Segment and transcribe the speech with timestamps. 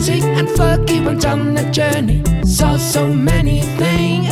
[0.00, 4.30] Rising and Fergie went on a journey, saw so many things.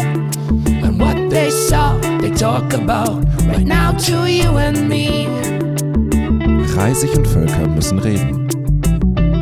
[0.83, 5.27] And what they saw, they talk about right now to you and me.
[6.75, 8.49] Reisig und Völker müssen reden.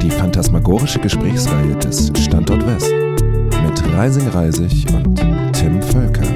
[0.02, 2.90] Die phantasmagorische Gesprächsreihe des Standort West.
[3.62, 5.14] Mit Reising Reisig und
[5.52, 6.26] Tim Völker.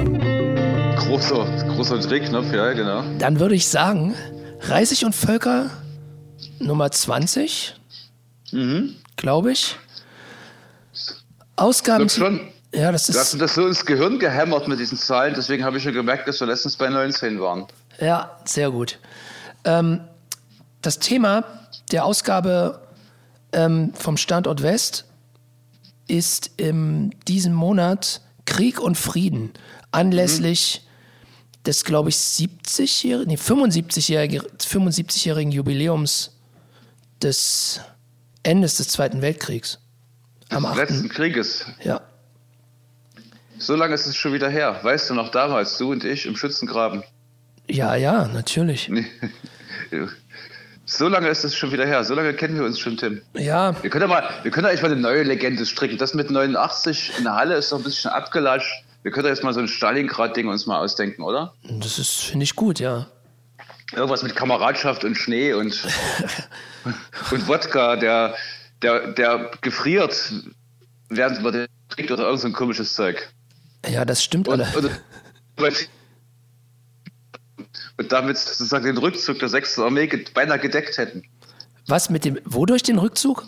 [0.95, 1.45] Großer,
[1.75, 3.03] großer Drehknopf, ja, genau.
[3.19, 4.13] Dann würde ich sagen,
[4.61, 5.69] Reisig und Völker
[6.59, 7.75] Nummer 20,
[8.53, 8.95] Mhm.
[9.17, 9.75] glaube ich.
[11.55, 12.09] Ausgaben.
[12.09, 12.39] Schon.
[12.73, 13.41] Ja, das Du hast ist.
[13.41, 16.47] das so ins Gehirn gehämmert mit diesen Zahlen, deswegen habe ich schon gemerkt, dass wir
[16.47, 17.65] letztens bei 19 waren.
[17.99, 18.97] Ja, sehr gut.
[19.65, 20.01] Ähm,
[20.81, 21.43] das Thema
[21.91, 22.81] der Ausgabe
[23.51, 25.05] ähm, vom Standort West
[26.07, 29.51] ist in diesem Monat Krieg und Frieden
[29.91, 30.85] anlässlich
[31.65, 36.31] des, glaube ich, 70-jährigen, nee, 75-jährigen 75 Jubiläums
[37.21, 37.81] des
[38.43, 39.77] Endes des Zweiten Weltkriegs.
[40.51, 40.77] Am Des 8.
[40.77, 41.65] letzten Krieges.
[41.83, 42.01] Ja.
[43.57, 44.79] So lange ist es schon wieder her.
[44.81, 47.03] Weißt du noch damals, du und ich im Schützengraben?
[47.67, 48.91] ja, ja, natürlich.
[50.85, 52.03] So lange ist es schon wieder her.
[52.03, 53.21] So lange kennen wir uns schon, Tim.
[53.35, 55.97] Ja, Wir können ja mal, wir können ja eigentlich mal eine neue Legende stricken.
[55.97, 58.83] Das mit 89 in der Halle ist doch ein bisschen abgelatscht.
[59.03, 61.53] Wir können ja jetzt mal so ein Stalingrad-Ding uns mal ausdenken, oder?
[61.63, 63.07] das ist, finde ich gut, ja.
[63.93, 65.81] Irgendwas mit Kameradschaft und Schnee und,
[67.31, 68.35] und Wodka, der,
[68.81, 70.33] der, der gefriert,
[71.09, 73.29] während man den trinkt oder irgend so ein komisches Zeug.
[73.89, 75.01] Ja, das stimmt Und, alle.
[75.57, 75.89] und,
[77.97, 79.79] und damit sozusagen den Rückzug der 6.
[79.79, 81.23] Armee beinahe gedeckt hätten.
[81.87, 83.45] Was mit dem, wodurch den Rückzug?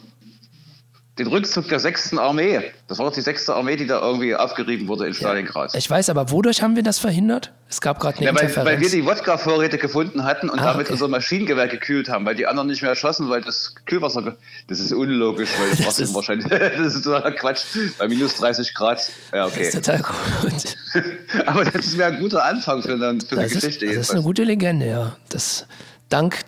[1.20, 2.18] Den Rückzug der 6.
[2.18, 2.72] Armee.
[2.88, 3.48] Das war doch die 6.
[3.52, 5.76] Armee, die da irgendwie aufgerieben wurde in Stalingrad.
[5.76, 7.52] Ich weiß, aber wodurch haben wir das verhindert?
[7.70, 8.66] Es gab gerade eine Ja, weil, Interferenz.
[8.68, 10.94] weil wir die Wodka-Vorräte gefunden hatten und Ah, damit okay.
[10.94, 14.36] unser Maschinengewehr gekühlt haben, weil die anderen nicht mehr erschossen, weil das Kühlwasser.
[14.68, 16.48] Das ist unlogisch, weil das, Das ist- wahrscheinlich.
[16.50, 17.62] das ist totaler Quatsch.
[18.00, 19.08] Bei minus 30 Grad.
[19.32, 19.98] Ja, das ist okay.
[19.98, 20.76] total gut.
[21.46, 23.86] Aber das ist mir ein guter Anfang für eine, für ist, Geschichte.
[23.86, 25.16] das ist eine gute Legende, ja.
[25.30, 25.68] Das,
[26.10, 26.44] dank,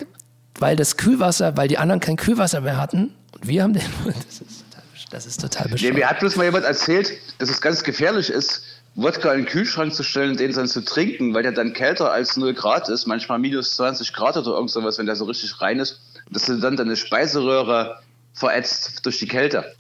[0.58, 3.84] weil das Kühlwasser, weil die anderen kein Kühlwasser mehr hatten und wir haben den.
[4.06, 5.94] Das ist total, das ist total Nee, bescheuert.
[5.96, 8.64] mir hat bloß mal jemand erzählt, dass es ganz gefährlich ist,
[8.96, 12.12] Wodka in den Kühlschrank zu stellen und den dann zu trinken, weil der dann kälter
[12.12, 15.60] als 0 Grad ist, manchmal minus 20 Grad oder irgend sowas, wenn der so richtig
[15.62, 16.00] rein ist,
[16.32, 18.00] dass du dann deine Speiseröhre
[18.34, 19.76] verätzt durch die Kälte.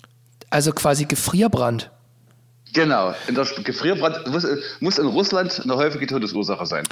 [0.49, 1.91] Also quasi Gefrierbrand.
[2.73, 4.45] Genau, in der Gefrierbrand muss,
[4.81, 6.83] muss in Russland eine häufige Todesursache sein.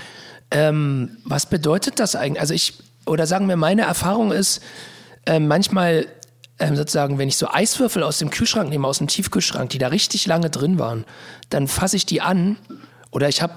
[0.50, 2.40] Ähm, was bedeutet das eigentlich?
[2.40, 2.76] Also ich,
[3.06, 4.62] oder sagen wir, meine Erfahrung ist,
[5.26, 6.06] ähm, manchmal
[6.60, 9.88] ähm, sozusagen, wenn ich so Eiswürfel aus dem Kühlschrank nehme, aus dem Tiefkühlschrank, die da
[9.88, 11.06] richtig lange drin waren,
[11.50, 12.58] dann fasse ich die an.
[13.12, 13.54] Oder ich habe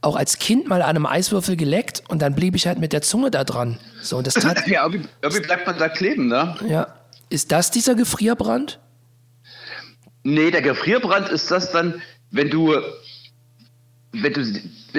[0.00, 3.02] auch als Kind mal an einem Eiswürfel geleckt und dann blieb ich halt mit der
[3.02, 3.78] Zunge da dran.
[4.02, 6.56] So, und das tat, Ja, irgendwie, irgendwie bleibt man da kleben, ne?
[6.68, 6.88] ja.
[7.30, 8.78] Ist das dieser Gefrierbrand?
[10.22, 12.76] Nee, der Gefrierbrand ist das dann, wenn du,
[14.12, 14.44] wenn du,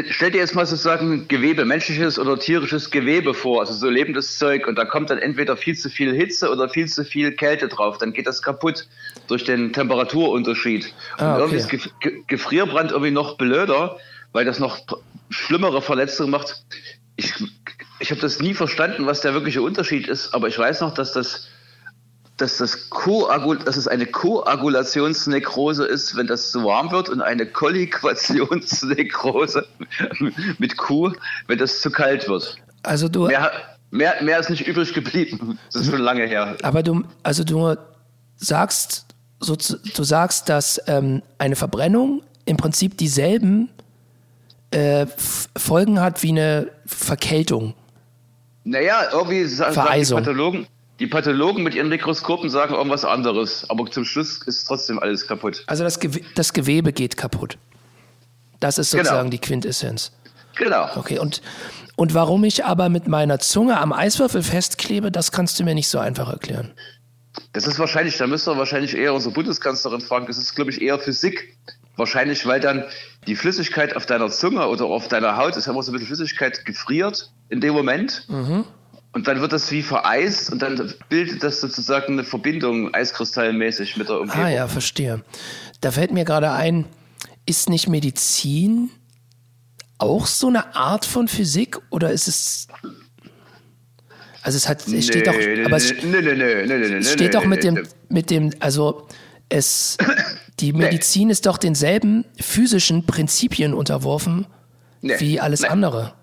[0.09, 4.67] stell dir jetzt mal sozusagen Gewebe, menschliches oder tierisches Gewebe vor, also so lebendes Zeug,
[4.67, 7.99] und da kommt dann entweder viel zu viel Hitze oder viel zu viel Kälte drauf,
[7.99, 8.87] dann geht das kaputt
[9.27, 10.91] durch den Temperaturunterschied.
[11.17, 11.75] Ah, und irgendwie okay.
[11.75, 13.97] ist Ge Gefrierbrand irgendwie noch blöder,
[14.31, 14.79] weil das noch
[15.29, 16.63] schlimmere Verletzungen macht.
[17.15, 17.33] Ich,
[17.99, 21.13] ich habe das nie verstanden, was der wirkliche Unterschied ist, aber ich weiß noch, dass
[21.13, 21.49] das
[22.43, 22.89] dass, das
[23.65, 29.65] dass es eine Koagulationsnekrose ist, wenn das zu warm wird und eine Kolliquationsnekrose
[30.59, 31.13] mit Kuh,
[31.47, 32.57] wenn das zu kalt wird.
[32.83, 33.49] Also du, Mehr,
[33.91, 35.57] mehr, mehr ist nicht übrig geblieben.
[35.71, 36.57] Das ist schon lange her.
[36.63, 37.77] aber du, also du
[38.35, 39.05] sagst,
[39.39, 43.69] so, du sagst, dass ähm, eine Verbrennung im Prinzip dieselben
[44.71, 45.05] äh,
[45.55, 47.73] Folgen hat wie eine Verkältung.
[48.65, 50.19] Naja, irgendwie sagen, sagen die Vereisung.
[50.19, 50.67] Pathologen,
[51.03, 53.69] die Pathologen mit ihren Mikroskopen sagen irgendwas anderes.
[53.69, 55.65] Aber zum Schluss ist trotzdem alles kaputt.
[55.67, 57.57] Also das, Gew das Gewebe geht kaputt.
[58.61, 59.03] Das ist Genau.
[59.03, 60.13] sozusagen die Quintessenz.
[60.55, 60.87] Genau.
[60.95, 61.41] Okay, und,
[61.97, 65.89] und warum ich aber mit meiner Zunge am Eiswürfel festklebe, das kannst du mir nicht
[65.89, 66.71] so einfach erklären.
[67.51, 70.99] Das ist wahrscheinlich, da müsste wahrscheinlich eher unsere Bundeskanzlerin fragen, das ist, glaube ich, eher
[70.99, 71.57] Physik.
[71.97, 72.85] Wahrscheinlich, weil dann
[73.27, 76.07] die Flüssigkeit auf deiner Zunge oder auf deiner Haut, ist ja immer so ein bisschen
[76.07, 78.25] Flüssigkeit gefriert in dem Moment.
[79.13, 84.09] Und dann wird das wie vereist und dann bildet das sozusagen eine Verbindung eiskristallmäßig mit
[84.09, 84.43] der Umgebung.
[84.43, 85.23] Ah ja, verstehe.
[85.81, 86.85] Da fällt mir gerade ein,
[87.45, 88.89] ist nicht Medizin
[89.99, 92.67] auch so eine Art von Physik oder ist es
[94.41, 95.35] also es hat es steht doch
[95.65, 95.89] aber es,
[97.09, 99.07] steht doch mit dem mit dem also
[99.47, 99.97] es
[100.59, 104.47] die Medizin ist doch denselben physischen Prinzipien unterworfen
[105.03, 106.13] wie alles andere.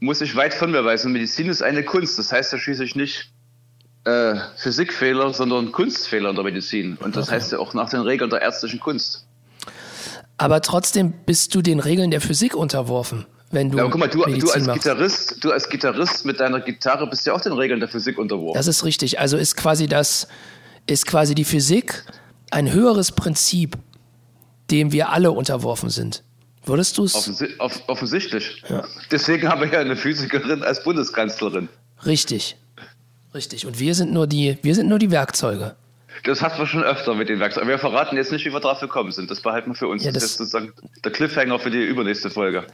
[0.00, 1.12] Muss ich weit von mir weisen.
[1.12, 2.18] Medizin ist eine Kunst.
[2.18, 3.30] Das heißt ja schließlich nicht,
[4.04, 6.96] äh, Physikfehler, sondern Kunstfehler in der Medizin.
[6.96, 9.26] Und das heißt ja auch nach den Regeln der ärztlichen Kunst.
[10.38, 13.76] Aber trotzdem bist du den Regeln der Physik unterworfen, wenn du.
[13.76, 14.82] Ja, aber guck mal, du, du, als machst.
[14.82, 18.56] Gitarrist, du als Gitarrist mit deiner Gitarre bist ja auch den Regeln der Physik unterworfen.
[18.56, 19.20] Das ist richtig.
[19.20, 20.28] Also ist quasi das,
[20.86, 22.04] ist quasi die Physik
[22.50, 23.76] ein höheres Prinzip,
[24.70, 26.22] dem wir alle unterworfen sind.
[26.64, 28.62] Würdest du es Offensi off offensichtlich.
[29.10, 31.68] Deswegen haben wir ja eine Physikerin als Bundeskanzlerin.
[32.04, 32.56] richtig?
[33.32, 33.64] Richtig.
[33.64, 35.76] Und wir sind nur die, wir sind nur die Werkzeuge.
[36.24, 37.68] Das hatten wir schon öfter mit den Werkzeugen.
[37.68, 39.30] Wir verraten jetzt nicht, wie wir drauf gekommen sind.
[39.30, 40.04] Das behalten wir für uns.
[40.04, 40.72] Ja, das, das- ist sozusagen
[41.04, 42.64] der Cliffhanger für die übernächste Folge.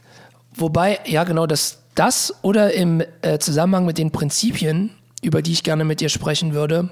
[0.55, 4.89] Wobei, ja genau, das, das oder im äh, Zusammenhang mit den Prinzipien,
[5.21, 6.89] über die ich gerne mit dir sprechen würde,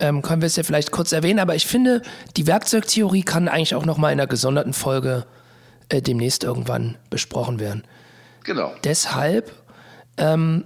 [0.00, 1.38] ähm, können wir es ja vielleicht kurz erwähnen.
[1.38, 2.02] Aber ich finde,
[2.36, 5.24] die Werkzeugtheorie kann eigentlich auch nochmal in einer gesonderten Folge
[5.88, 7.84] äh, demnächst irgendwann besprochen werden.
[8.44, 8.72] Genau.
[8.84, 9.52] Deshalb
[10.16, 10.64] ähm,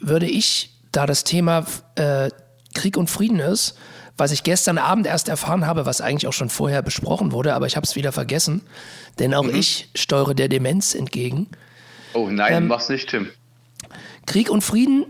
[0.00, 1.66] würde ich, da das Thema
[1.96, 2.30] äh,
[2.74, 3.76] Krieg und Frieden ist,
[4.16, 7.66] was ich gestern Abend erst erfahren habe, was eigentlich auch schon vorher besprochen wurde, aber
[7.66, 8.62] ich habe es wieder vergessen,
[9.18, 11.48] denn auch ich steuere der Demenz entgegen.
[12.12, 13.28] Oh nein, Ähm, mach's nicht, Tim.
[14.26, 15.04] Krieg und Frieden,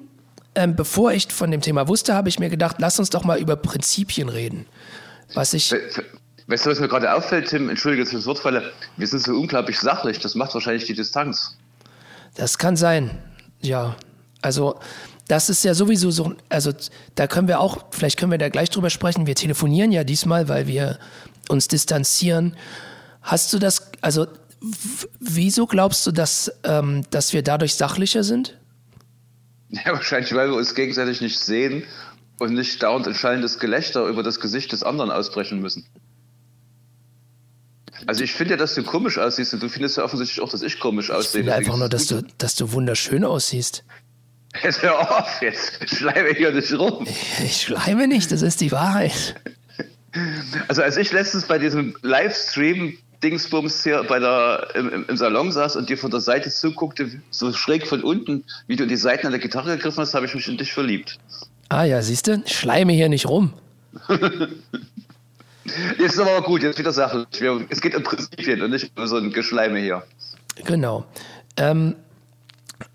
[0.55, 3.39] ähm, bevor ich von dem Thema wusste, habe ich mir gedacht, lass uns doch mal
[3.39, 4.67] über Prinzipien reden.
[5.35, 5.81] Was ich, we-
[6.47, 7.71] Weißt du, was mir gerade auffällt, Tim?
[7.71, 8.73] Entschuldige, dass ich das Wort falle.
[8.97, 10.19] Wir sind so unglaublich sachlich.
[10.19, 11.57] Das macht wahrscheinlich die Distanz.
[12.35, 13.11] Das kann sein,
[13.61, 13.97] ja.
[14.43, 14.79] Also,
[15.29, 16.73] das ist ja sowieso so, also
[17.15, 19.27] da können wir auch, vielleicht können wir da gleich drüber sprechen.
[19.27, 20.99] Wir telefonieren ja diesmal, weil wir
[21.49, 22.57] uns distanzieren.
[23.23, 24.27] Hast du das, also,
[25.21, 28.59] wieso glaubst du, dass, ähm, dass wir dadurch sachlicher sind?
[29.85, 31.83] Ja, wahrscheinlich, weil wir uns gegenseitig nicht sehen
[32.39, 35.85] und nicht dauernd ein schallendes Gelächter über das Gesicht des anderen ausbrechen müssen.
[38.07, 40.63] Also ich finde ja, dass du komisch aussiehst und du findest ja offensichtlich auch, dass
[40.63, 41.41] ich komisch Ich aussehe.
[41.41, 43.83] finde einfach nur, dass du, dass du wunderschön aussiehst.
[44.63, 45.89] Jetzt hör auf jetzt.
[45.89, 47.07] Schleife hier nicht rum.
[47.45, 49.35] Ich schleime nicht, das ist die Wahrheit.
[50.69, 55.51] Also als ich letztens bei diesem Livestream Dingsbums hier bei der, im, im- im Salon
[55.51, 58.97] saß und dir von der Seite zuguckte, so schräg von unten, wie du in die
[58.97, 61.19] Seiten an der Gitarre gegriffen hast, habe ich mich in dich verliebt.
[61.71, 63.55] Ah ja, siehst du, schleime hier nicht rum.
[65.99, 67.27] Jetzt ist aber gut, jetzt wieder sachlich.
[67.71, 70.03] Es geht um Prinzipien und nicht um so ein Geschleime hier.
[70.65, 71.05] Genau.
[71.57, 71.97] Ähm,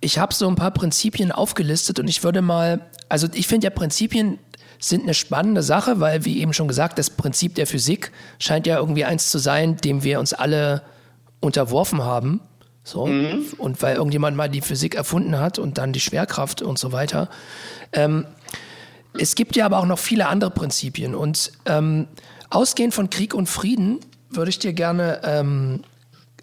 [0.01, 3.71] ich habe so ein paar Prinzipien aufgelistet und ich würde mal, also ich finde ja
[3.71, 4.39] Prinzipien
[4.79, 8.77] sind eine spannende Sache, weil wie eben schon gesagt, das Prinzip der Physik scheint ja
[8.77, 10.83] irgendwie eins zu sein, dem wir uns alle
[11.41, 12.39] unterworfen haben.
[12.83, 13.03] So.
[13.57, 17.29] Und weil irgendjemand mal die Physik erfunden hat und dann die Schwerkraft und so weiter.
[17.91, 18.25] Ähm,
[19.17, 21.13] es gibt ja aber auch noch viele andere Prinzipien.
[21.13, 22.07] Und ähm,
[22.49, 23.99] ausgehend von Krieg und Frieden
[24.29, 25.83] würde ich dir gerne ähm,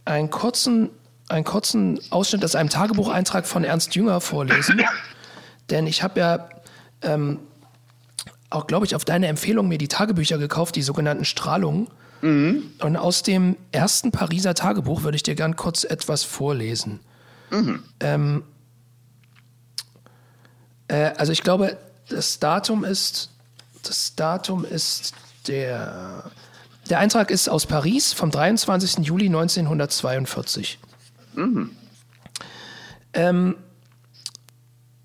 [0.05, 0.91] einen kurzen,
[1.29, 4.83] einen kurzen Ausschnitt aus einem Tagebucheintrag von Ernst Jünger vorlesen.
[5.71, 6.49] Denn ich habe ja
[7.03, 7.41] ähm,
[8.51, 11.89] auch, glaube ich, auf deine Empfehlung mir die Tagebücher gekauft, die sogenannten Strahlungen.
[12.81, 17.01] Und aus dem ersten Pariser Tagebuch würde ich dir gern kurz etwas vorlesen.
[18.01, 18.43] Ähm,
[20.89, 21.77] äh, also ich glaube,
[22.09, 23.31] das Datum ist,
[23.83, 25.13] das Datum ist
[25.49, 26.31] der,
[26.89, 29.05] der Eintrag ist aus Paris vom 23.
[29.07, 30.79] Juli 1942.
[33.13, 33.57] Ähm,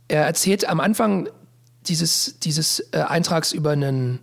[0.07, 1.29] er erzählt am Anfang
[1.87, 4.19] dieses, dieses äh, Eintrags über einen,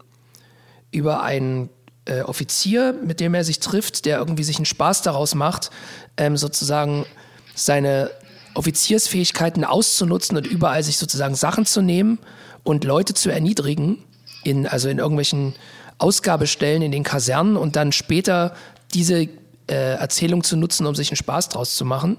[0.91, 1.71] über einen
[2.05, 5.71] äh, Offizier, mit dem er sich trifft, der irgendwie sich einen Spaß daraus macht,
[6.17, 7.07] ähm, sozusagen
[7.55, 8.11] seine
[8.55, 12.19] Offiziersfähigkeiten auszunutzen und überall sich sozusagen Sachen zu nehmen
[12.65, 14.05] und Leute zu erniedrigen,
[14.45, 15.55] in, also in irgendwelchen
[15.99, 18.55] Ausgabestellen in den Kasernen und dann später
[18.95, 19.29] diese
[19.69, 22.17] äh, Erzählung zu nutzen, um sich einen Spaß draus zu machen.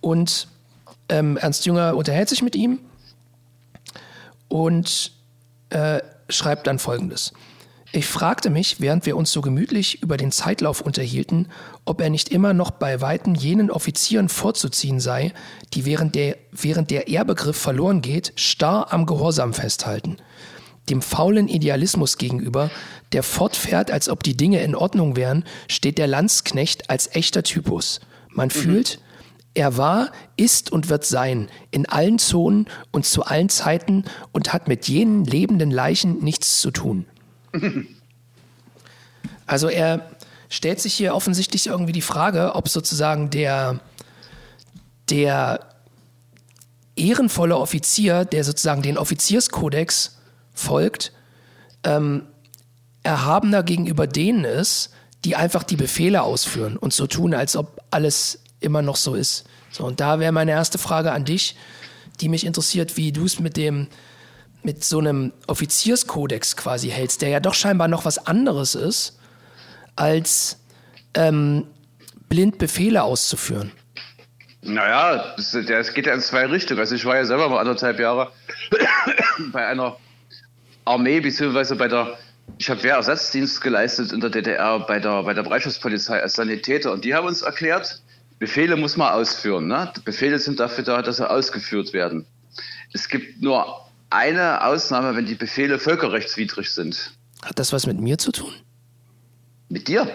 [0.00, 0.48] Und
[1.08, 2.80] ähm, Ernst Jünger unterhält sich mit ihm
[4.48, 5.12] und
[5.70, 7.32] äh, schreibt dann folgendes.
[7.92, 11.48] Ich fragte mich, während wir uns so gemütlich über den Zeitlauf unterhielten,
[11.84, 15.32] ob er nicht immer noch bei Weitem jenen Offizieren vorzuziehen sei,
[15.72, 20.18] die während der, während der Ehrbegriff verloren geht, starr am Gehorsam festhalten.
[20.88, 22.70] Dem faulen Idealismus gegenüber,
[23.12, 28.00] der fortfährt, als ob die Dinge in Ordnung wären, steht der Landsknecht als echter Typus.
[28.30, 29.00] Man fühlt,
[29.54, 34.68] er war, ist und wird sein, in allen Zonen und zu allen Zeiten und hat
[34.68, 37.06] mit jenen lebenden Leichen nichts zu tun.
[39.48, 40.10] Also er
[40.48, 43.78] stellt sich hier offensichtlich irgendwie die Frage, ob sozusagen der,
[45.08, 45.60] der
[46.96, 50.15] ehrenvolle Offizier, der sozusagen den Offizierskodex
[50.56, 51.12] folgt,
[51.84, 52.26] ähm,
[53.04, 54.90] erhabener gegenüber denen ist,
[55.24, 59.44] die einfach die Befehle ausführen und so tun, als ob alles immer noch so ist.
[59.70, 61.56] So, und da wäre meine erste Frage an dich,
[62.20, 63.88] die mich interessiert, wie du es mit dem,
[64.62, 69.18] mit so einem Offizierskodex quasi hältst, der ja doch scheinbar noch was anderes ist,
[69.94, 70.58] als
[71.14, 71.66] ähm,
[72.28, 73.72] blind Befehle auszuführen.
[74.62, 76.80] Naja, es geht ja in zwei Richtungen.
[76.80, 78.32] Also ich war ja selber mal anderthalb Jahre
[79.52, 79.96] bei einer
[80.86, 82.16] Armee, beziehungsweise bei der,
[82.58, 87.04] ich habe Wehrersatzdienst geleistet in der DDR bei der, bei der Bereitschaftspolizei als Sanitäter und
[87.04, 88.00] die haben uns erklärt,
[88.38, 89.66] Befehle muss man ausführen.
[89.66, 89.92] Ne?
[90.04, 92.26] Befehle sind dafür da, dass sie ausgeführt werden.
[92.92, 97.12] Es gibt nur eine Ausnahme, wenn die Befehle völkerrechtswidrig sind.
[97.42, 98.52] Hat das was mit mir zu tun?
[99.68, 100.06] Mit dir?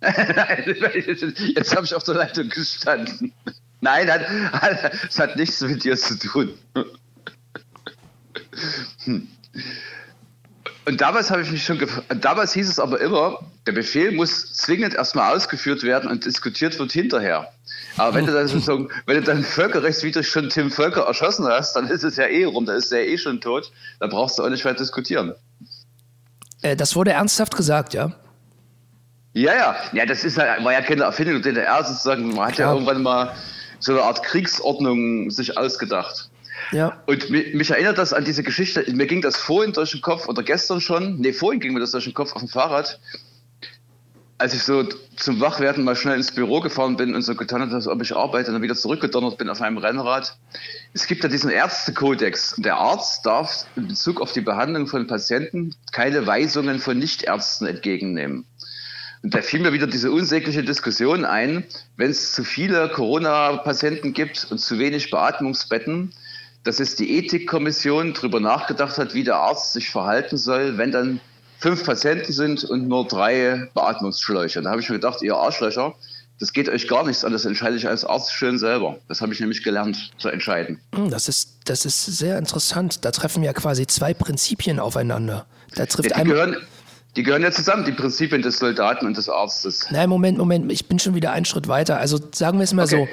[0.02, 3.32] Jetzt habe ich auf der Leitung gestanden.
[3.80, 6.54] Nein, es hat, hat nichts mit dir zu tun.
[9.04, 9.28] Hm.
[10.90, 11.78] Und damals habe ich mich schon
[12.20, 16.90] damals hieß es aber immer, der Befehl muss zwingend erstmal ausgeführt werden und diskutiert wird
[16.90, 17.48] hinterher.
[17.96, 21.86] Aber wenn du dann sozusagen, wenn du dann völkerrechtswidrig schon Tim Völker erschossen hast, dann
[21.86, 23.70] ist es ja eh rum, dann ist er eh schon tot,
[24.00, 25.32] dann brauchst du auch nicht weiter diskutieren.
[26.62, 28.10] Äh, das wurde ernsthaft gesagt, ja?
[29.32, 29.76] Ja, ja.
[29.92, 32.34] Ja, das ist ja, war ja keine Erfindung der DDR sozusagen.
[32.34, 33.32] Man hat ja, ja irgendwann mal
[33.78, 36.29] so eine Art Kriegsordnung sich ausgedacht.
[36.72, 37.02] Ja.
[37.06, 40.28] Und mich, mich, erinnert das an diese Geschichte, mir ging das vorhin durch den Kopf
[40.28, 43.00] oder gestern schon, nee, vorhin ging mir das durch den Kopf auf dem Fahrrad,
[44.38, 44.84] als ich so
[45.16, 48.16] zum Wachwerden mal schnell ins Büro gefahren bin und so getan habe, als ob ich
[48.16, 50.34] arbeite und dann wieder zurückgedonnert bin auf einem Rennrad.
[50.94, 52.54] Es gibt ja diesen Ärztekodex.
[52.56, 58.46] Der Arzt darf in Bezug auf die Behandlung von Patienten keine Weisungen von Nichtärzten entgegennehmen.
[59.22, 61.64] Und da fiel mir wieder diese unsägliche Diskussion ein,
[61.96, 66.14] wenn es zu viele Corona-Patienten gibt und zu wenig Beatmungsbetten,
[66.64, 71.20] dass jetzt die Ethikkommission darüber nachgedacht hat, wie der Arzt sich verhalten soll, wenn dann
[71.58, 74.62] fünf Patienten sind und nur drei Beatmungsschläuche.
[74.62, 75.94] Da habe ich mir gedacht, ihr Arschlöcher,
[76.38, 78.98] das geht euch gar nichts an, das entscheide ich als Arzt schön selber.
[79.08, 80.80] Das habe ich nämlich gelernt zu entscheiden.
[80.94, 83.04] Hm, das ist, das ist sehr interessant.
[83.04, 85.46] Da treffen ja quasi zwei Prinzipien aufeinander.
[85.74, 86.56] Da trifft ja, die, gehören,
[87.16, 89.86] die gehören ja zusammen, die Prinzipien des Soldaten und des Arztes.
[89.90, 91.98] Nein, Moment, Moment, ich bin schon wieder einen Schritt weiter.
[91.98, 93.08] Also sagen wir es mal okay.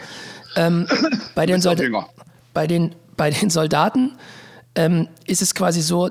[0.56, 0.62] so.
[0.62, 0.88] Ähm,
[1.36, 1.62] bei, den
[2.54, 4.18] bei, den, bei den Soldaten
[4.76, 6.10] ähm, ist es quasi so,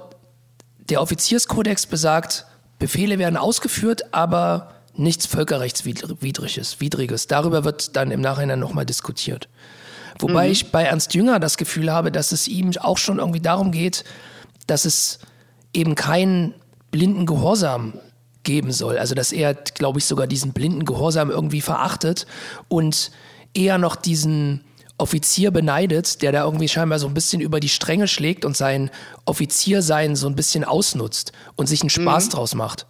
[0.91, 2.47] der Offizierskodex besagt,
[2.79, 6.81] Befehle werden ausgeführt, aber nichts Völkerrechtswidriges.
[6.81, 7.27] Widriges.
[7.27, 9.49] Darüber wird dann im Nachhinein nochmal diskutiert.
[10.19, 10.53] Wobei mhm.
[10.53, 14.05] ich bei Ernst Jünger das Gefühl habe, dass es ihm auch schon irgendwie darum geht,
[14.67, 15.19] dass es
[15.73, 16.55] eben keinen
[16.91, 17.95] blinden Gehorsam
[18.43, 18.99] geben soll.
[18.99, 22.27] Also dass er, glaube ich, sogar diesen blinden Gehorsam irgendwie verachtet
[22.69, 23.11] und
[23.55, 24.65] eher noch diesen
[24.99, 28.91] Offizier beneidet, der da irgendwie scheinbar so ein bisschen über die Stränge schlägt und sein
[29.27, 32.31] Offiziersein so ein bisschen ausnutzt und sich einen Spaß mhm.
[32.31, 32.87] draus macht.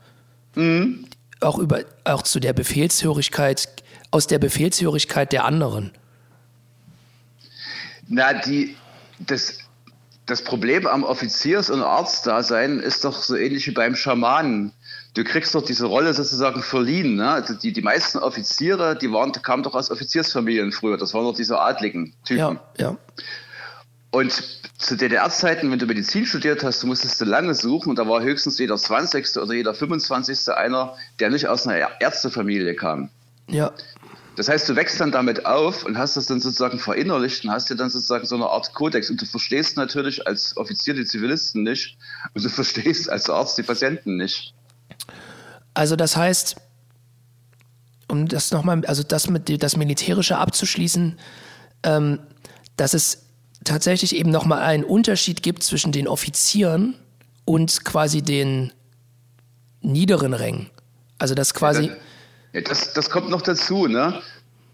[0.55, 1.07] Mhm.
[1.41, 3.69] Auch über, auch zu der Befehlshörigkeit,
[4.11, 5.91] aus der Befehlshörigkeit der anderen.
[8.09, 8.77] Na, die,
[9.19, 9.59] das,
[10.27, 14.73] das Problem am Offiziers- und Arztdasein ist doch so ähnlich wie beim Schamanen
[15.17, 17.17] du kriegst doch diese Rolle sozusagen verliehen.
[17.17, 17.31] Ne?
[17.31, 20.99] Also die, die meisten Offiziere, die waren, kamen doch aus Offiziersfamilien früher.
[20.99, 22.39] Das waren doch diese adligen Typen.
[22.39, 22.97] Ja, ja.
[24.11, 28.07] Und zu DDR-Zeiten, wenn du Medizin studiert hast, du musstest du lange suchen und da
[28.07, 29.37] war höchstens jeder 20.
[29.39, 30.53] oder jeder 25.
[30.55, 33.09] einer, der nicht aus einer Ärztefamilie kam.
[33.49, 33.73] Ja.
[34.37, 37.71] Das heißt, du wächst dann damit auf und hast das dann sozusagen verinnerlicht und hast
[37.71, 39.09] dir dann sozusagen so eine Art Kodex.
[39.09, 41.97] Und du verstehst natürlich als Offizier die Zivilisten nicht
[42.35, 44.55] und du verstehst als Arzt die Patienten nicht.
[45.77, 46.57] Also das heißt,
[48.09, 51.19] um das nochmal, also das mit das Militärische abzuschließen,
[51.83, 52.19] ähm,
[52.79, 53.27] dass es
[53.63, 56.95] tatsächlich eben nochmal einen Unterschied gibt zwischen den Offizieren
[57.45, 58.73] und quasi den
[59.83, 60.71] niederen Rängen.
[61.19, 61.91] Also das quasi.
[62.55, 64.23] Ja, das, das kommt noch dazu, ne?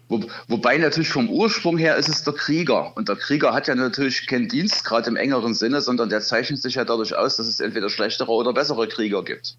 [0.07, 2.95] Wo, wobei natürlich vom Ursprung her ist es der Krieger.
[2.95, 6.75] Und der Krieger hat ja natürlich keinen Dienstgrad im engeren Sinne, sondern der zeichnet sich
[6.75, 9.57] ja dadurch aus, dass es entweder schlechtere oder bessere Krieger gibt.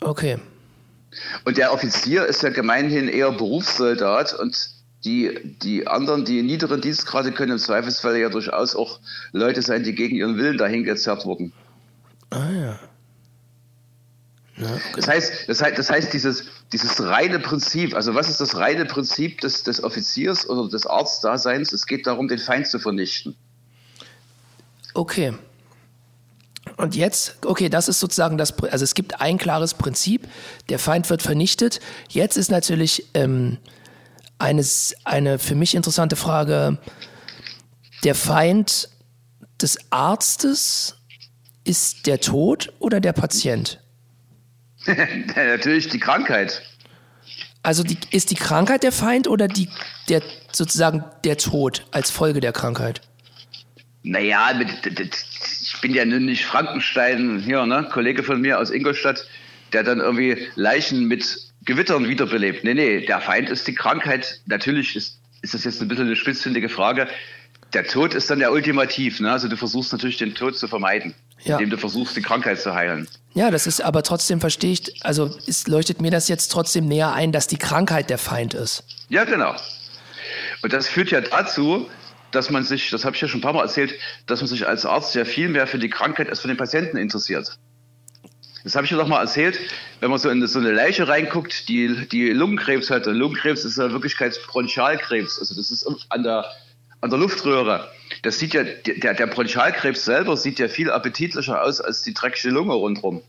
[0.00, 0.38] Okay.
[1.44, 4.70] Und der Offizier ist ja gemeinhin eher Berufssoldat und
[5.04, 9.00] die, die anderen, die niederen Dienstgrade können im Zweifelsfall ja durchaus auch
[9.32, 11.52] Leute sein, die gegen ihren Willen dahin gezerrt wurden.
[12.30, 12.78] Ah ja.
[14.56, 14.80] ja okay.
[14.96, 18.84] das, heißt, das heißt, das heißt dieses, dieses reine Prinzip, also was ist das reine
[18.84, 21.72] Prinzip des, des Offiziers oder des Arztdaseins?
[21.72, 23.36] Es geht darum, den Feind zu vernichten.
[24.94, 25.32] Okay.
[26.78, 30.28] Und jetzt, okay, das ist sozusagen das, also es gibt ein klares Prinzip,
[30.68, 31.80] der Feind wird vernichtet.
[32.08, 33.58] Jetzt ist natürlich ähm,
[34.38, 36.78] eines, eine für mich interessante Frage,
[38.04, 38.88] der Feind
[39.60, 40.94] des Arztes
[41.64, 43.80] ist der Tod oder der Patient?
[44.86, 46.62] natürlich die Krankheit.
[47.64, 49.68] Also die, ist die Krankheit der Feind oder die,
[50.08, 53.00] der, sozusagen der Tod als Folge der Krankheit?
[54.04, 54.68] Naja, mit,
[55.00, 57.88] ich bin ja nun nicht Frankenstein hier, ne?
[57.92, 59.26] Kollege von mir aus Ingolstadt,
[59.72, 62.64] der dann irgendwie Leichen mit Gewittern wiederbelebt.
[62.64, 64.40] Nee, nee, der Feind ist die Krankheit.
[64.46, 67.08] Natürlich ist, ist das jetzt ein bisschen eine spitzfindige Frage.
[67.74, 69.20] Der Tod ist dann ja ultimativ.
[69.20, 69.30] Ne?
[69.30, 71.56] Also du versuchst natürlich den Tod zu vermeiden, ja.
[71.56, 73.06] indem du versuchst, die Krankheit zu heilen.
[73.34, 77.12] Ja, das ist aber trotzdem, verstehe ich, also es leuchtet mir das jetzt trotzdem näher
[77.12, 78.84] ein, dass die Krankheit der Feind ist.
[79.10, 79.54] Ja, genau.
[80.62, 81.88] Und das führt ja dazu,
[82.30, 83.94] dass man sich, das habe ich ja schon ein paar Mal erzählt,
[84.26, 86.96] dass man sich als Arzt ja viel mehr für die Krankheit als für den Patienten
[86.96, 87.58] interessiert.
[88.64, 89.58] Das habe ich ja doch mal erzählt,
[90.00, 93.06] wenn man so in so eine Leiche reinguckt, die, die Lungenkrebs hat.
[93.06, 95.38] Und Lungenkrebs ist ja in Wirklichkeit Bronchialkrebs.
[95.38, 96.44] Also das ist an der,
[97.00, 97.88] an der Luftröhre.
[98.22, 102.50] Das sieht ja, der, der Bronchialkrebs selber sieht ja viel appetitlicher aus als die dreckige
[102.50, 103.22] Lunge rundherum.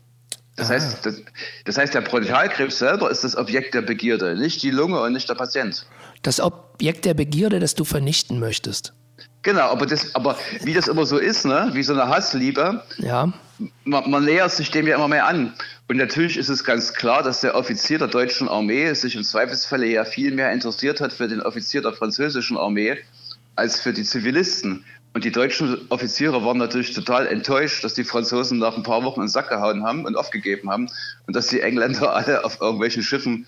[0.56, 1.22] Das heißt, das,
[1.64, 5.28] das, heißt, der Bronchialkrebs selber ist das Objekt der Begierde, nicht die Lunge und nicht
[5.28, 5.86] der Patient.
[6.22, 8.92] Das Objekt der Begierde, das du vernichten möchtest.
[9.42, 11.70] Genau, aber, das, aber wie das immer so ist, ne?
[11.72, 13.32] wie so eine Hassliebe, ja.
[13.84, 15.54] man, man nähert sich dem ja immer mehr an.
[15.88, 19.86] Und natürlich ist es ganz klar, dass der Offizier der deutschen Armee sich im Zweifelsfalle
[19.86, 22.98] ja viel mehr interessiert hat für den Offizier der französischen Armee
[23.56, 24.84] als für die Zivilisten.
[25.12, 29.20] Und die deutschen Offiziere waren natürlich total enttäuscht, dass die Franzosen nach ein paar Wochen
[29.20, 30.88] in den Sack gehauen haben und aufgegeben haben
[31.26, 33.46] und dass die Engländer alle auf irgendwelchen Schiffen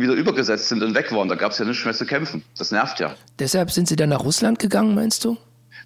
[0.00, 1.28] wieder übergesetzt sind und weg waren.
[1.28, 2.42] Da gab es ja nichts mehr zu kämpfen.
[2.56, 3.14] Das nervt ja.
[3.38, 5.36] Deshalb sind sie dann nach Russland gegangen, meinst du?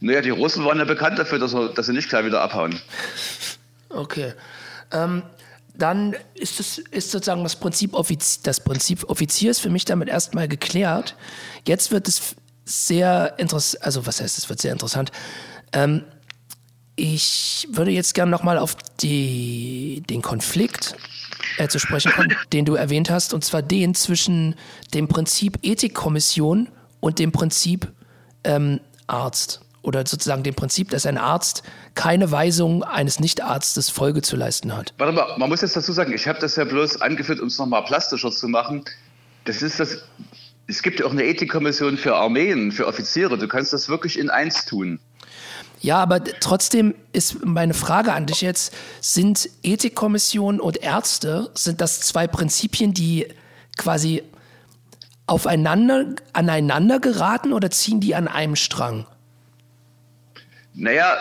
[0.00, 2.78] Naja, die Russen waren ja bekannt dafür, dass, dass sie nicht gleich wieder abhauen.
[3.90, 4.32] Okay.
[4.90, 5.22] Ähm,
[5.76, 10.48] dann ist, es, ist sozusagen das Prinzip, Offiz das Prinzip Offiziers für mich damit erstmal
[10.48, 11.14] geklärt.
[11.64, 15.12] Jetzt wird es sehr interessant, also was heißt, es wird sehr interessant.
[15.72, 16.02] Ähm,
[16.96, 20.96] ich würde jetzt gerne nochmal auf die, den Konflikt
[21.58, 24.54] äh, zu sprechen kommen, den du erwähnt hast, und zwar den zwischen
[24.92, 26.68] dem Prinzip Ethikkommission
[27.00, 27.92] und dem Prinzip
[28.44, 29.60] ähm, Arzt.
[29.82, 31.62] Oder sozusagen dem Prinzip, dass ein Arzt
[31.94, 34.94] keine Weisung eines Nichtarztes Folge zu leisten hat.
[34.96, 37.58] Warte mal, man muss jetzt dazu sagen, ich habe das ja bloß angeführt, um es
[37.58, 38.84] nochmal plastischer zu machen.
[39.44, 39.98] Das ist das.
[40.66, 43.36] Es gibt ja auch eine Ethikkommission für Armeen, für Offiziere.
[43.36, 44.98] Du kannst das wirklich in eins tun.
[45.84, 52.00] Ja, aber trotzdem ist meine Frage an dich jetzt, sind Ethikkommission und Ärzte, sind das
[52.00, 53.26] zwei Prinzipien, die
[53.76, 54.22] quasi
[55.26, 59.06] aufeinander, aneinander geraten oder ziehen die an einem Strang?
[60.72, 61.18] Naja,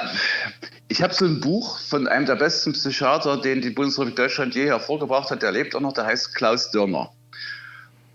[0.88, 4.68] ich habe so ein Buch von einem der besten Psychiater, den die Bundesrepublik Deutschland je
[4.68, 7.12] hervorgebracht hat, der lebt auch noch, der heißt Klaus Dörner.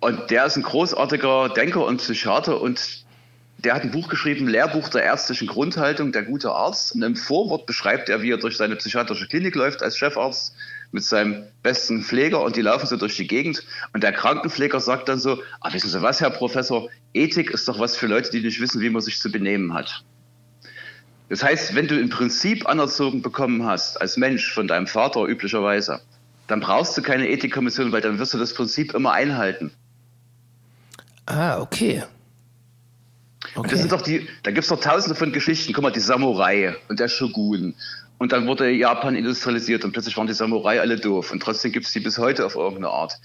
[0.01, 3.05] Und der ist ein großartiger Denker und Psychiater und
[3.59, 6.95] der hat ein Buch geschrieben, Lehrbuch der ärztlichen Grundhaltung, der gute Arzt.
[6.95, 10.55] Und im Vorwort beschreibt er, wie er durch seine psychiatrische Klinik läuft als Chefarzt
[10.93, 13.65] mit seinem besten Pfleger und die laufen so durch die Gegend.
[13.93, 17.81] Und der Krankenpfleger sagt dann so, ah, wissen Sie was, Herr Professor, Ethik ist doch
[17.81, 20.05] was für Leute, die nicht wissen, wie man sich zu benehmen hat.
[21.29, 26.01] Das heißt, wenn du im Prinzip anerzogen bekommen hast, als Mensch von deinem Vater üblicherweise,
[26.47, 29.73] dann brauchst du keine Ethikkommission, weil dann wirst du das Prinzip immer einhalten.
[31.27, 32.05] Ah, okay.
[33.59, 33.71] Okay.
[33.71, 35.73] Das sind doch die, da gibt es doch tausende von Geschichten.
[35.73, 37.75] Guck mal, die Samurai und der Shogun.
[38.19, 41.33] Und dann wurde Japan industrialisiert und plötzlich waren die Samurai alle doof.
[41.33, 43.19] Und trotzdem gibt es die bis heute auf irgendeine Art.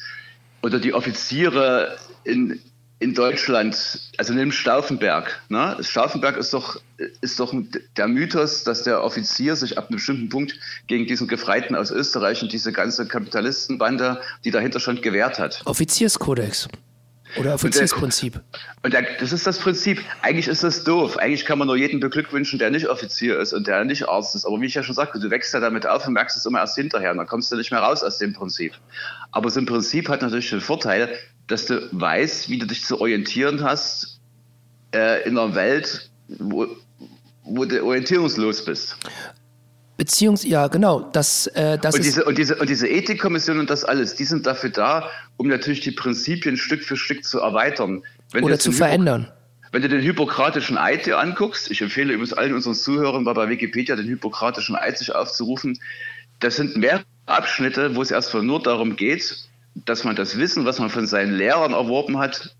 [0.62, 2.60] Oder die Offiziere in,
[3.00, 5.41] in Deutschland, also nimm Stauffenberg.
[5.50, 5.78] Ne?
[5.82, 6.80] Stauffenberg ist doch,
[7.22, 7.54] ist doch
[7.98, 12.41] der Mythos, dass der Offizier sich ab einem bestimmten Punkt gegen diesen Gefreiten aus Österreich
[12.41, 15.62] und diese ganze Kapitalistenbande, die dahinter stand, gewehrt hat.
[15.65, 16.69] Offizierskodex.
[17.38, 18.36] Oder Offiziersprinzip.
[18.36, 20.02] Und, der, und der, das ist das Prinzip.
[20.22, 21.17] Eigentlich ist das doof.
[21.17, 24.46] Eigentlich kann man nur jeden beglückwünschen, der nicht Offizier ist und der nicht Arzt ist.
[24.46, 26.60] Aber wie ich ja schon sagte, du wächst ja damit auf und merkst es immer
[26.60, 27.12] erst hinterher.
[27.12, 28.74] Und dann kommst du nicht mehr raus aus dem Prinzip.
[29.32, 31.10] Aber so ein Prinzip hat natürlich den Vorteil,
[31.48, 34.19] dass du weißt, wie du dich zu orientieren hast
[34.93, 36.67] äh, in einer Welt, wo,
[37.43, 38.98] wo du orientierungslos bist.
[40.04, 41.10] Beziehungs, ja, genau.
[41.13, 44.46] Das, äh, das und, diese, und, diese, und diese Ethikkommission und das alles, die sind
[44.46, 48.04] dafür da, um natürlich die Prinzipien Stück für Stück zu erweitern.
[48.32, 49.32] Wenn oder zu verändern.
[49.72, 53.48] Wenn du den hippokratischen Eid dir anguckst, ich empfehle übrigens allen unseren Zuhörern mal bei
[53.48, 55.80] Wikipedia den hippokratischen Eid sich aufzurufen,
[56.42, 59.38] das sind mehrere Abschnitte, wo es erstmal nur darum geht,
[59.86, 62.54] dass man das Wissen, was man von seinen Lehrern erworben hat,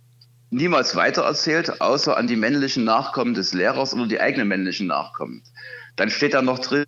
[0.50, 5.42] niemals weitererzählt, außer an die männlichen Nachkommen des Lehrers oder die eigenen männlichen Nachkommen.
[5.98, 6.86] Dann steht da noch drin,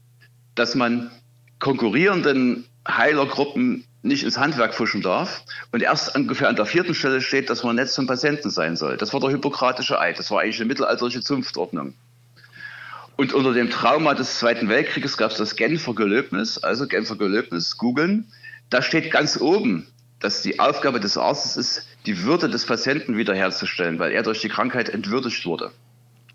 [0.55, 1.11] dass man
[1.59, 7.49] konkurrierenden Heilergruppen nicht ins Handwerk fuschen darf und erst ungefähr an der vierten Stelle steht,
[7.49, 8.97] dass man nicht zum Patienten sein soll.
[8.97, 10.19] Das war der hippokratische Eid.
[10.19, 11.95] Das war eigentlich eine mittelalterliche Zunftordnung.
[13.17, 17.77] Und unter dem Trauma des Zweiten Weltkrieges gab es das Genfer Gelöbnis, also Genfer Gelöbnis,
[17.77, 18.27] googeln.
[18.69, 19.87] Da steht ganz oben,
[20.19, 24.49] dass die Aufgabe des Arztes ist, die Würde des Patienten wiederherzustellen, weil er durch die
[24.49, 25.71] Krankheit entwürdigt wurde.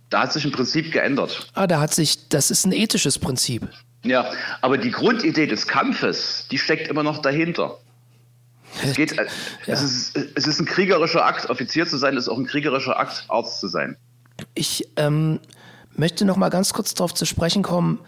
[0.08, 1.48] Da hat sich ein Prinzip geändert.
[1.54, 3.68] Ah, da hat sich, das ist ein ethisches Prinzip.
[4.02, 7.78] Ja, aber die Grundidee des Kampfes, die steckt immer noch dahinter.
[8.82, 9.24] Es, geht, ja.
[9.66, 13.24] es, ist, es ist ein kriegerischer Akt, Offizier zu sein, ist auch ein kriegerischer Akt,
[13.28, 13.96] Arzt zu sein.
[14.54, 15.40] Ich ähm,
[15.96, 17.98] möchte noch mal ganz kurz darauf zu sprechen kommen.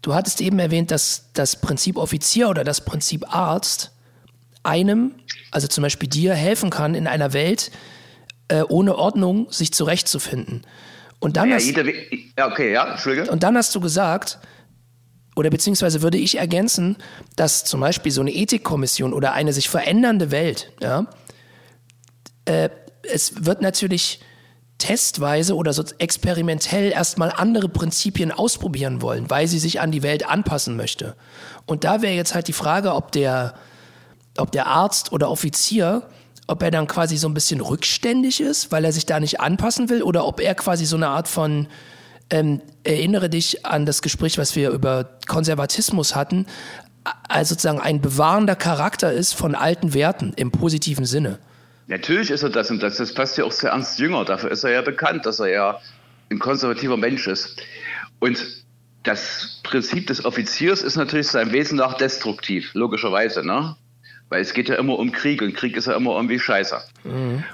[0.00, 3.92] Du hattest eben erwähnt, dass das Prinzip Offizier oder das Prinzip Arzt
[4.64, 5.12] einem,
[5.50, 7.70] also zum Beispiel dir, helfen kann, in einer Welt
[8.48, 10.62] äh, ohne Ordnung sich zurechtzufinden.
[11.20, 11.66] Und dann, ja, hast,
[12.36, 12.96] ja, okay, ja,
[13.30, 14.38] und dann hast du gesagt,
[15.34, 16.96] oder beziehungsweise würde ich ergänzen,
[17.36, 21.06] dass zum Beispiel so eine Ethikkommission oder eine sich verändernde Welt, ja,
[22.44, 22.68] äh,
[23.02, 24.20] es wird natürlich
[24.78, 30.28] testweise oder so experimentell erstmal andere Prinzipien ausprobieren wollen, weil sie sich an die Welt
[30.28, 31.14] anpassen möchte.
[31.66, 33.54] Und da wäre jetzt halt die Frage, ob der,
[34.36, 36.08] ob der Arzt oder Offizier,
[36.48, 39.88] ob er dann quasi so ein bisschen rückständig ist, weil er sich da nicht anpassen
[39.88, 41.68] will, oder ob er quasi so eine Art von
[42.30, 46.46] ähm, erinnere dich an das Gespräch, was wir über Konservatismus hatten,
[47.28, 51.38] als sozusagen ein bewahrender Charakter ist von alten Werten im positiven Sinne.
[51.88, 54.24] Natürlich ist er das und das, das passt ja auch zu Ernst Jünger.
[54.24, 55.80] Dafür ist er ja bekannt, dass er ja
[56.30, 57.60] ein konservativer Mensch ist.
[58.20, 58.62] Und
[59.02, 63.76] das Prinzip des Offiziers ist natürlich seinem Wesen nach destruktiv, logischerweise, ne?
[64.28, 66.80] Weil es geht ja immer um Krieg und Krieg ist ja immer irgendwie scheiße.
[67.04, 67.44] Mhm.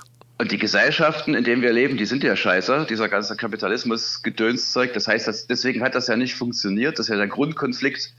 [0.40, 2.86] Und die Gesellschaften, in denen wir leben, die sind ja scheiße.
[2.88, 4.92] Dieser ganze Kapitalismus-Gedönszeug.
[4.94, 6.98] Das heißt, dass, deswegen hat das ja nicht funktioniert.
[6.98, 8.14] Das ist ja der Grundkonflikt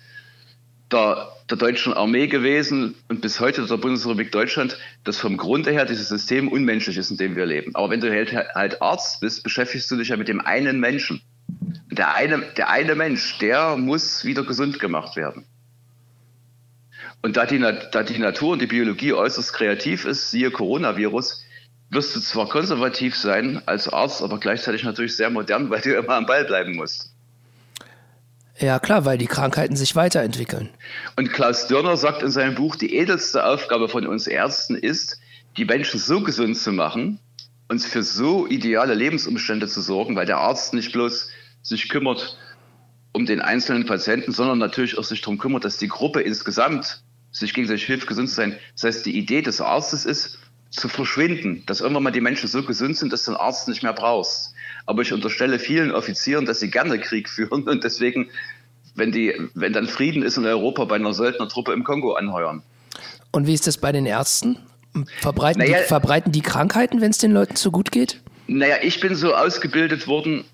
[0.91, 5.85] der, der deutschen Armee gewesen und bis heute der Bundesrepublik Deutschland, dass vom Grunde her
[5.85, 7.73] dieses System unmenschlich ist, in dem wir leben.
[7.75, 11.21] Aber wenn du halt, halt Arzt bist, beschäftigst du dich ja mit dem einen Menschen.
[11.89, 15.45] Der eine, der eine Mensch, der muss wieder gesund gemacht werden.
[17.21, 21.45] Und da die, da die Natur und die Biologie äußerst kreativ ist, siehe Coronavirus,
[21.89, 26.15] wirst du zwar konservativ sein als Arzt, aber gleichzeitig natürlich sehr modern, weil du immer
[26.15, 27.13] am Ball bleiben musst.
[28.57, 30.69] Ja, klar, weil die Krankheiten sich weiterentwickeln.
[31.15, 35.17] Und Klaus Dörner sagt in seinem Buch, die edelste Aufgabe von uns Ärzten ist,
[35.55, 37.19] die Menschen so gesund zu machen,
[37.69, 41.29] uns für so ideale Lebensumstände zu sorgen, weil der Arzt nicht bloß
[41.61, 42.37] sich kümmert
[43.13, 47.53] um den einzelnen Patienten, sondern natürlich auch sich darum kümmert, dass die Gruppe insgesamt sich
[47.53, 48.57] gegenseitig hilft, gesund zu sein.
[48.73, 52.63] Das heißt, die Idee des Arztes ist, zu verschwinden, dass irgendwann mal die Menschen so
[52.63, 54.53] gesund sind, dass du einen Arzt nicht mehr brauchst.
[54.85, 58.29] Aber ich unterstelle vielen Offizieren, dass sie gerne Krieg führen und deswegen,
[58.95, 62.61] wenn, die, wenn dann Frieden ist in Europa, bei einer Söldnertruppe im Kongo anheuern.
[63.31, 64.57] Und wie ist das bei den Ärzten?
[65.21, 68.21] Verbreiten, naja, die, verbreiten die Krankheiten, wenn es den Leuten zu gut geht?
[68.47, 70.45] Naja, ich bin so ausgebildet worden,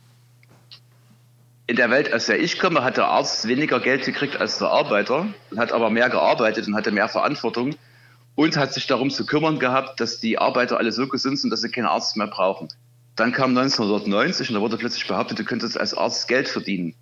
[1.67, 4.67] in der Welt, aus der ich komme, hat der Arzt weniger Geld gekriegt als der
[4.67, 7.75] Arbeiter, hat aber mehr gearbeitet und hatte mehr Verantwortung
[8.35, 11.61] und hat sich darum zu kümmern gehabt, dass die Arbeiter alle so gesund sind, dass
[11.61, 12.67] sie keinen Arzt mehr brauchen.
[13.15, 16.95] Dann kam 1990 und da wurde plötzlich behauptet, du könntest als Arzt Geld verdienen.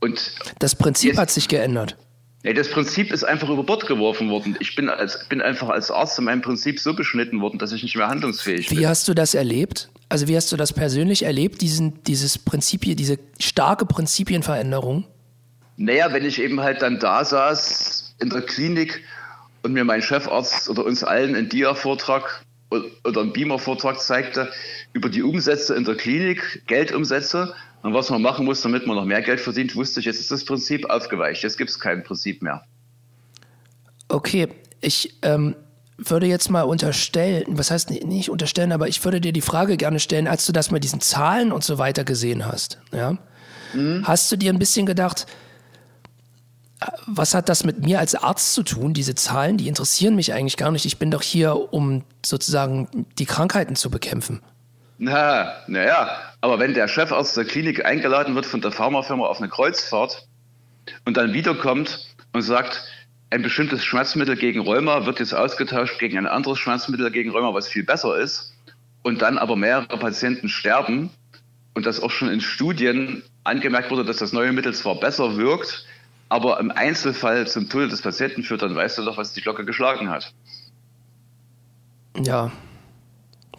[0.00, 1.96] Und das Prinzip jetzt, hat sich geändert.
[2.44, 4.56] Nee, das Prinzip ist einfach über Bord geworfen worden.
[4.60, 7.82] Ich bin, als, bin einfach als Arzt in meinem Prinzip so beschnitten worden, dass ich
[7.82, 8.82] nicht mehr handlungsfähig wie bin.
[8.82, 9.90] Wie hast du das erlebt?
[10.08, 15.06] Also wie hast du das persönlich erlebt, diesen, dieses Prinzip, diese starke Prinzipienveränderung?
[15.76, 19.02] Naja, wenn ich eben halt dann da saß in der Klinik
[19.62, 24.50] und mir mein Chefarzt oder uns allen einen Dia-Vortrag oder einen Beamer-Vortrag zeigte
[24.92, 29.04] über die Umsätze in der Klinik, Geldumsätze und was man machen muss, damit man noch
[29.04, 31.42] mehr Geld verdient, wusste ich, jetzt ist das Prinzip aufgeweicht.
[31.42, 32.64] Jetzt gibt es kein Prinzip mehr.
[34.08, 34.48] Okay,
[34.80, 35.56] ich ähm,
[35.98, 40.00] würde jetzt mal unterstellen, was heißt nicht unterstellen, aber ich würde dir die Frage gerne
[40.00, 43.18] stellen, als du das mit diesen Zahlen und so weiter gesehen hast, ja,
[43.74, 44.02] mhm.
[44.06, 45.26] hast du dir ein bisschen gedacht,
[47.06, 48.94] was hat das mit mir als Arzt zu tun?
[48.94, 50.84] Diese Zahlen, die interessieren mich eigentlich gar nicht.
[50.84, 54.40] Ich bin doch hier, um sozusagen die Krankheiten zu bekämpfen.
[54.98, 59.48] Na, naja, aber wenn der Chefarzt der Klinik eingeladen wird von der Pharmafirma auf eine
[59.48, 60.26] Kreuzfahrt
[61.04, 62.84] und dann wiederkommt und sagt,
[63.30, 67.66] ein bestimmtes Schmerzmittel gegen Rheuma wird jetzt ausgetauscht gegen ein anderes Schmerzmittel gegen Rheuma, was
[67.66, 68.54] viel besser ist,
[69.02, 71.10] und dann aber mehrere Patienten sterben
[71.74, 75.86] und das auch schon in Studien angemerkt wurde, dass das neue Mittel zwar besser wirkt,
[76.32, 79.66] aber im Einzelfall zum Tode des Patienten führt, dann weißt du doch, was die Glocke
[79.66, 80.32] geschlagen hat.
[82.24, 82.50] Ja.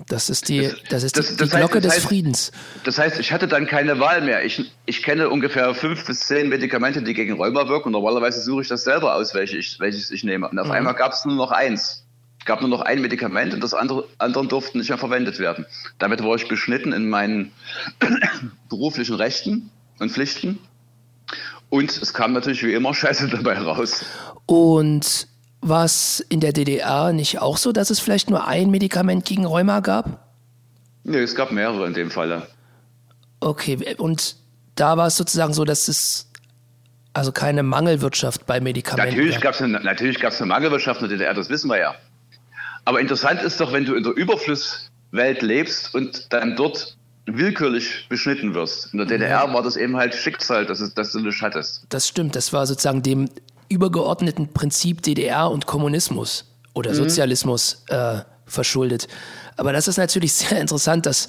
[0.07, 2.51] Das ist die, das ist das, die, das die Glocke heißt, des heißt, Friedens.
[2.83, 4.43] Das heißt, ich hatte dann keine Wahl mehr.
[4.43, 7.89] Ich, ich kenne ungefähr fünf bis zehn Medikamente, die gegen Rheuma wirken.
[7.89, 10.49] Und normalerweise suche ich das selber aus, welche ich, welches ich nehme.
[10.49, 10.73] Und auf mhm.
[10.73, 12.07] einmal gab es nur noch eins.
[12.39, 15.67] Es gab nur noch ein Medikament und das andere anderen durften nicht mehr verwendet werden.
[15.99, 17.51] Damit war ich beschnitten in meinen
[18.69, 20.57] beruflichen Rechten und Pflichten.
[21.73, 24.05] Und es kam natürlich wie immer Scheiße dabei raus.
[24.45, 25.27] Und
[25.61, 29.43] war es in der DDR nicht auch so, dass es vielleicht nur ein Medikament gegen
[29.43, 30.19] Rheuma gab?
[31.03, 32.45] Nee, es gab mehrere in dem Falle.
[33.39, 34.35] Okay, und
[34.75, 36.29] da war es sozusagen so, dass es
[37.13, 39.09] Also keine Mangelwirtschaft bei Medikamenten.
[39.09, 41.95] Natürlich gab es eine, natürlich gab's eine Mangelwirtschaft in der DDR, das wissen wir ja.
[42.85, 48.53] Aber interessant ist doch, wenn du in der Überflusswelt lebst und dann dort willkürlich beschnitten
[48.53, 48.93] wirst.
[48.93, 51.85] In der DDR war das eben halt Schicksal, dass, es, dass du nicht hattest.
[51.89, 53.29] Das stimmt, das war sozusagen dem
[53.69, 56.95] übergeordneten Prinzip DDR und Kommunismus oder mhm.
[56.95, 59.07] Sozialismus äh, verschuldet.
[59.57, 61.27] Aber das ist natürlich sehr interessant, dass,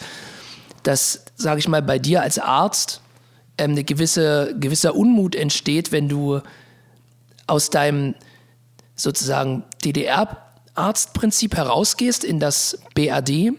[0.83, 3.01] dass sage ich mal, bei dir als Arzt
[3.57, 6.41] ähm, eine gewisse, gewisser Unmut entsteht, wenn du
[7.47, 8.15] aus deinem
[8.97, 13.53] sozusagen DDR-Arztprinzip herausgehst in das BAD,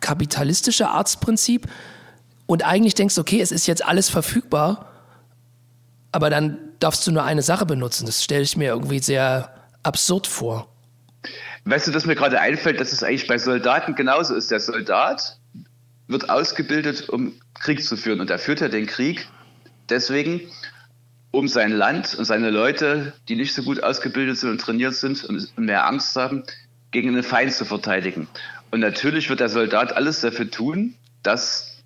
[0.00, 1.66] kapitalistische Arztprinzip
[2.46, 4.92] und eigentlich denkst, okay, es ist jetzt alles verfügbar,
[6.12, 8.06] aber dann darfst du nur eine Sache benutzen.
[8.06, 10.68] Das stelle ich mir irgendwie sehr absurd vor.
[11.64, 14.50] Weißt du, dass mir gerade einfällt, dass es eigentlich bei Soldaten genauso ist.
[14.50, 15.38] Der Soldat
[16.06, 19.26] wird ausgebildet, um Krieg zu führen und er führt ja den Krieg
[19.88, 20.40] deswegen,
[21.32, 25.24] um sein Land und seine Leute, die nicht so gut ausgebildet sind und trainiert sind
[25.24, 26.44] und mehr Angst haben,
[26.92, 28.28] gegen einen Feind zu verteidigen.
[28.70, 31.82] Und natürlich wird der Soldat alles dafür tun, dass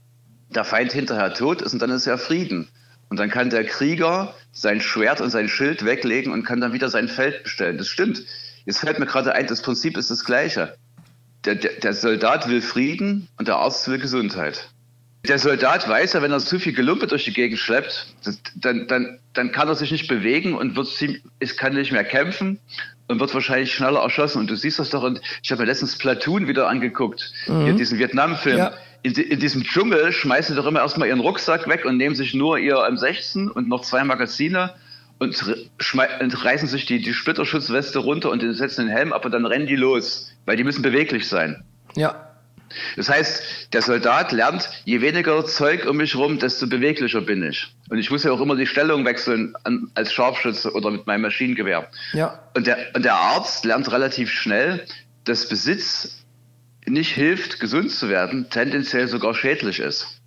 [0.48, 2.68] der Feind hinterher tot ist und dann ist ja Frieden.
[3.08, 6.88] Und dann kann der Krieger sein Schwert und sein Schild weglegen und kann dann wieder
[6.88, 7.78] sein Feld bestellen.
[7.78, 8.22] Das stimmt.
[8.64, 10.76] Jetzt fällt mir gerade ein, das Prinzip ist das gleiche.
[11.44, 14.70] Der, der, der Soldat will Frieden und der Arzt will Gesundheit.
[15.28, 18.86] Der Soldat weiß ja, wenn er zu viel Gelumpe durch die Gegend schleppt, das, dann,
[18.86, 21.22] dann, dann kann er sich nicht bewegen und wird ziemlich,
[21.58, 22.58] kann nicht mehr kämpfen
[23.08, 24.38] und wird wahrscheinlich schneller erschossen.
[24.38, 27.64] Und du siehst das doch, und ich habe mir letztens Platoon wieder angeguckt, mhm.
[27.64, 28.58] hier diesen Vietnam-Film.
[28.58, 28.72] Ja.
[29.02, 32.34] In, in, diesem Dschungel schmeißen sie doch immer erstmal ihren Rucksack weg und nehmen sich
[32.34, 34.74] nur ihr M16 und noch zwei Magazine
[35.18, 35.42] und,
[36.20, 39.66] und reißen sich die, die Splitterschutzweste runter und setzen den Helm ab und dann rennen
[39.66, 41.64] die los, weil die müssen beweglich sein.
[41.94, 42.29] Ja.
[42.96, 47.74] Das heißt, der Soldat lernt, je weniger Zeug um mich rum, desto beweglicher bin ich.
[47.88, 51.22] Und ich muss ja auch immer die Stellung wechseln an, als Scharfschütze oder mit meinem
[51.22, 51.88] Maschinengewehr.
[52.12, 52.40] Ja.
[52.54, 54.84] Und der, und der Arzt lernt relativ schnell,
[55.24, 56.24] dass Besitz
[56.86, 60.20] nicht hilft, gesund zu werden, tendenziell sogar schädlich ist.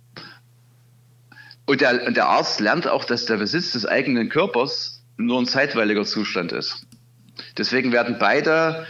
[1.66, 5.46] Und der, und der Arzt lernt auch, dass der Besitz des eigenen Körpers nur ein
[5.46, 6.86] zeitweiliger Zustand ist.
[7.56, 8.86] Deswegen werden beide,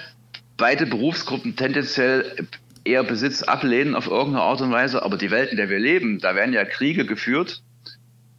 [0.57, 2.49] beide Berufsgruppen tendenziell
[2.85, 5.03] eher Besitz ablehnen auf irgendeine Art und Weise.
[5.03, 7.63] Aber die Welt, in der wir leben, da werden ja Kriege geführt,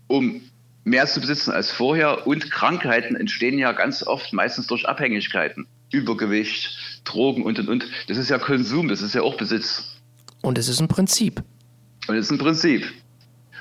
[0.08, 0.42] um
[0.84, 2.28] mehr zu besitzen als vorher.
[2.28, 5.68] Und Krankheiten entstehen ja ganz oft meistens durch Abhängigkeiten.
[5.92, 7.86] Übergewicht, Drogen und und und.
[8.08, 9.98] Das ist ja Konsum, das ist ja auch Besitz.
[10.42, 11.44] Und es ist ein Prinzip.
[12.08, 12.86] Und es ist ein Prinzip.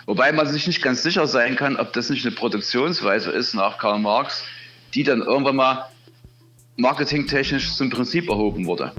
[0.07, 3.79] Wobei man sich nicht ganz sicher sein kann, ob das nicht eine Produktionsweise ist nach
[3.79, 4.44] Karl Marx,
[4.94, 5.88] die dann irgendwann mal
[6.77, 8.92] marketingtechnisch zum Prinzip erhoben wurde.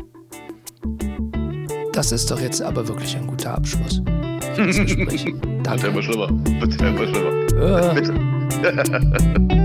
[1.96, 4.02] Das ist doch jetzt aber wirklich ein guter Abschluss.
[4.58, 5.34] Das Gespräch.
[5.64, 5.84] Danke.
[5.84, 6.30] Wird immer schlimmer.
[6.60, 7.94] Wird immer schlimmer.
[7.94, 9.56] Bitte.